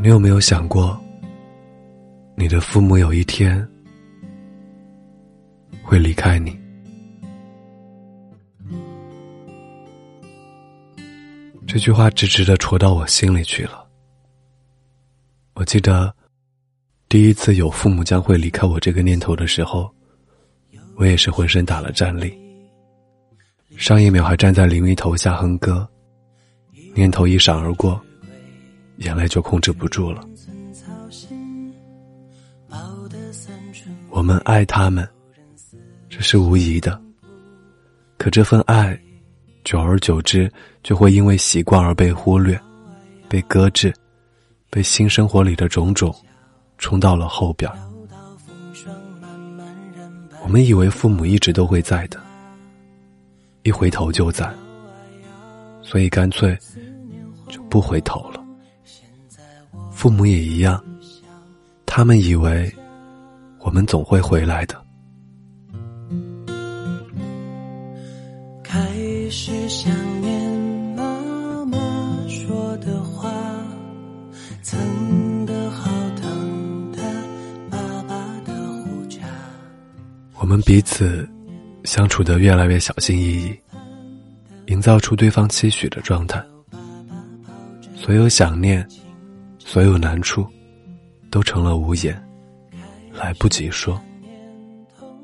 [0.00, 0.98] 你有没有想过，
[2.36, 3.66] 你的父母有一天
[5.82, 6.56] 会离开你？
[11.66, 13.84] 这句话直直的戳到我心里去了。
[15.54, 16.14] 我记得
[17.08, 19.92] 第一次有父母将会离开我这个念头的时候，
[20.94, 22.32] 我也是浑身打了战栗。
[23.76, 25.86] 上一秒还站在淋浴头下哼歌，
[26.94, 28.00] 念头一闪而过，
[28.98, 30.24] 眼泪就控制不住了。
[34.10, 35.08] 我们爱他们，
[36.08, 37.00] 这是无疑的。
[38.16, 38.98] 可这份爱，
[39.64, 40.50] 久而久之，
[40.82, 42.60] 就会因为习惯而被忽略，
[43.28, 43.94] 被搁置，
[44.70, 46.14] 被新生活里的种种
[46.78, 47.70] 冲到了后边。
[50.42, 52.20] 我们以为父母一直都会在的。
[53.62, 54.52] 一回头就在，
[55.82, 56.56] 所以干脆
[57.48, 58.37] 就不回头了。
[59.98, 60.80] 父母也一样，
[61.84, 62.72] 他们以为
[63.58, 64.80] 我们总会回来的。
[68.62, 68.78] 开
[69.28, 70.52] 始想念
[70.94, 71.02] 妈
[71.64, 71.76] 妈
[72.28, 73.28] 说的话，
[74.62, 77.02] 曾的好疼的
[77.68, 78.54] 爸爸的
[78.84, 79.26] 胡茬。
[80.36, 81.28] 我们彼此。
[81.84, 83.58] 相处的越来越小心翼翼，
[84.66, 86.44] 营造出对方期许的状态。
[87.96, 88.86] 所有想念，
[89.68, 90.46] 所有难处，
[91.30, 92.18] 都成了无言，
[93.12, 94.00] 来不及说。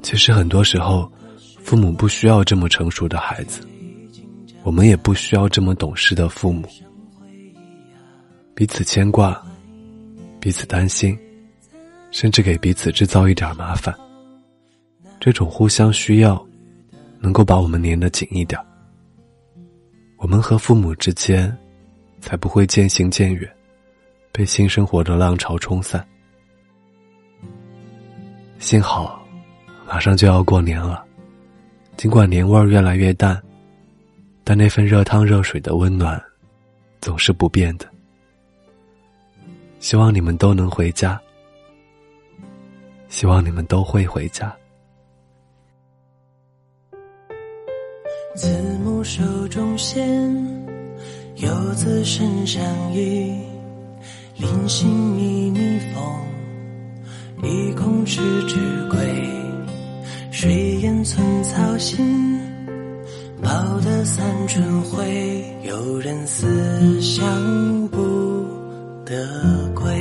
[0.00, 1.10] 其实很多时候，
[1.60, 3.66] 父母不需要这么成熟的孩子，
[4.62, 6.68] 我们也不需要这么懂事的父母。
[8.54, 9.44] 彼此牵挂，
[10.38, 11.18] 彼此担心，
[12.12, 13.92] 甚至给彼此制造一点麻烦。
[15.18, 16.40] 这种互相需要。
[17.20, 18.60] 能够把我们粘得紧一点，
[20.18, 21.52] 我们和父母之间，
[22.20, 23.52] 才不会渐行渐远，
[24.38, 26.06] 被新生活的浪潮冲散。
[28.60, 29.20] 幸好，
[29.84, 31.04] 马上就要过年了，
[31.96, 33.42] 尽管年味儿越来越淡，
[34.44, 36.22] 但那份热汤热水的温暖，
[37.00, 37.88] 总是不变的。
[39.80, 41.20] 希望你们都能回家，
[43.08, 44.54] 希望你们都会回家。
[48.36, 48.48] 子
[48.84, 50.06] 母手中线，
[51.34, 52.62] 游子身上
[52.94, 53.47] 衣。
[54.38, 56.00] 临行密密缝，
[57.42, 58.56] 意恐迟迟
[58.88, 58.98] 归。
[60.30, 62.38] 水烟寸草心，
[63.42, 63.50] 报
[63.80, 65.44] 得三春晖。
[65.64, 67.98] 有人思乡不
[69.04, 69.92] 得归。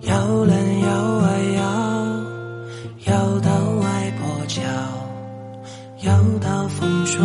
[0.00, 4.60] 摇篮摇啊摇，摇到外婆桥。
[6.00, 7.24] 摇到风霜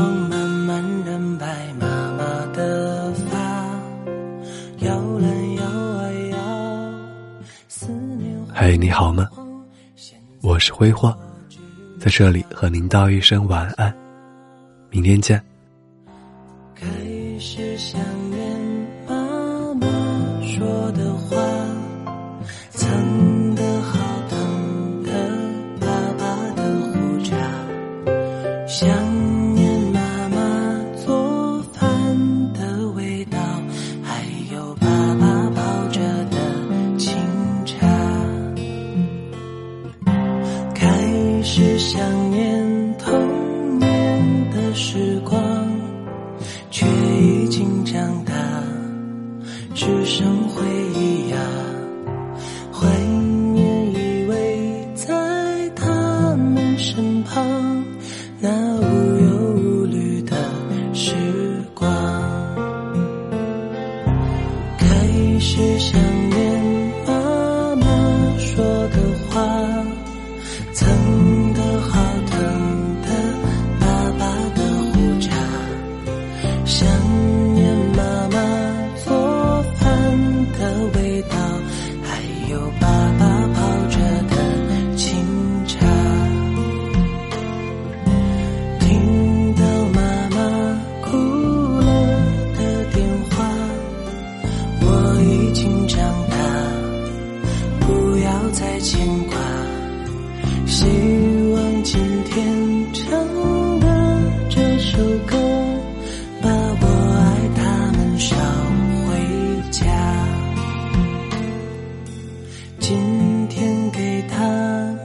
[8.68, 8.78] 喂。
[8.78, 9.30] 你好吗？
[10.42, 11.18] 我是挥霍，
[12.02, 13.96] 在这里和您道一声晚安，
[14.90, 15.42] 明天见。
[16.76, 16.86] 开
[17.40, 17.98] 始想
[18.30, 19.88] 念妈妈
[20.42, 21.07] 说的
[41.60, 42.57] 是想念
[95.48, 95.98] 已经长
[96.30, 96.36] 大，
[97.80, 99.38] 不要再牵挂，
[100.66, 100.86] 希
[101.54, 103.18] 望今天唱
[103.80, 105.38] 的这首歌，
[106.42, 106.86] 把我
[107.16, 107.62] 爱他
[107.94, 108.36] 们捎
[109.08, 109.16] 回
[109.72, 109.86] 家。
[112.80, 114.44] 今天给他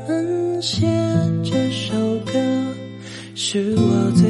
[0.08, 0.88] 们写
[1.44, 1.94] 这首
[2.26, 2.32] 歌，
[3.36, 4.21] 是我。